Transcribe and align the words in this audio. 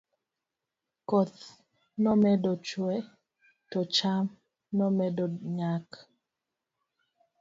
koth 1.09 1.37
nomedo 2.03 2.51
chuwe 2.65 2.95
to 3.71 3.79
cham 3.95 4.25
nomedo 4.77 5.23
nyak 5.55 5.87